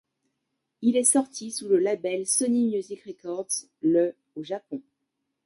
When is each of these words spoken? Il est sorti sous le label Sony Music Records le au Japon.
Il 0.81 0.97
est 0.97 1.03
sorti 1.03 1.51
sous 1.51 1.67
le 1.69 1.77
label 1.77 2.25
Sony 2.25 2.69
Music 2.69 3.03
Records 3.03 3.51
le 3.83 4.15
au 4.35 4.41
Japon. 4.43 4.81